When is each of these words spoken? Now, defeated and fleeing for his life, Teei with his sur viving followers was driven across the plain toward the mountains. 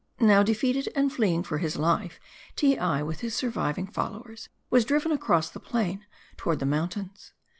Now, 0.19 0.41
defeated 0.41 0.89
and 0.95 1.13
fleeing 1.13 1.43
for 1.43 1.59
his 1.59 1.75
life, 1.77 2.19
Teei 2.55 3.05
with 3.05 3.19
his 3.19 3.35
sur 3.35 3.51
viving 3.51 3.85
followers 3.93 4.49
was 4.71 4.83
driven 4.83 5.11
across 5.11 5.51
the 5.51 5.59
plain 5.59 6.07
toward 6.37 6.57
the 6.57 6.65
mountains. 6.65 7.33